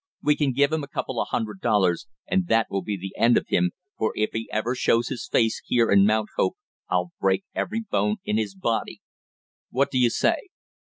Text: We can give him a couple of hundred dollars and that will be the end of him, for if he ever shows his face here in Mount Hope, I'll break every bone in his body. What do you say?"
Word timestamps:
We 0.23 0.35
can 0.35 0.53
give 0.53 0.71
him 0.73 0.83
a 0.83 0.87
couple 0.87 1.21
of 1.21 1.27
hundred 1.27 1.61
dollars 1.61 2.07
and 2.25 2.47
that 2.47 2.71
will 2.71 2.81
be 2.81 2.97
the 2.97 3.15
end 3.15 3.37
of 3.37 3.49
him, 3.49 3.69
for 3.99 4.13
if 4.15 4.31
he 4.33 4.49
ever 4.51 4.73
shows 4.73 5.09
his 5.09 5.27
face 5.31 5.61
here 5.63 5.91
in 5.91 6.07
Mount 6.07 6.29
Hope, 6.37 6.57
I'll 6.89 7.11
break 7.21 7.43
every 7.53 7.81
bone 7.87 8.15
in 8.25 8.39
his 8.39 8.55
body. 8.55 8.99
What 9.69 9.91
do 9.91 9.99
you 9.99 10.09
say?" 10.09 10.47